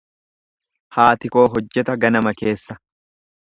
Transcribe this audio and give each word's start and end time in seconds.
Haati 0.97 1.31
koo 1.35 1.43
hojjeta 1.57 1.97
ganama 2.05 2.35
keessa. 2.41 2.79